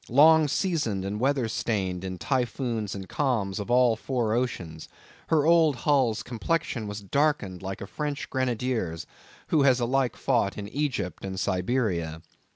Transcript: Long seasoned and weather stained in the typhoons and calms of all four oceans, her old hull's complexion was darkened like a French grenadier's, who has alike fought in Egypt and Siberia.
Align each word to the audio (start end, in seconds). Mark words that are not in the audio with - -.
Long 0.09 0.47
seasoned 0.47 1.05
and 1.05 1.19
weather 1.19 1.47
stained 1.47 2.03
in 2.03 2.13
the 2.13 2.17
typhoons 2.17 2.95
and 2.95 3.07
calms 3.07 3.59
of 3.59 3.69
all 3.69 3.95
four 3.95 4.33
oceans, 4.33 4.89
her 5.27 5.45
old 5.45 5.75
hull's 5.75 6.23
complexion 6.23 6.87
was 6.87 7.01
darkened 7.01 7.61
like 7.61 7.81
a 7.81 7.85
French 7.85 8.27
grenadier's, 8.31 9.05
who 9.49 9.61
has 9.61 9.79
alike 9.79 10.15
fought 10.15 10.57
in 10.57 10.67
Egypt 10.69 11.23
and 11.23 11.39
Siberia. 11.39 12.23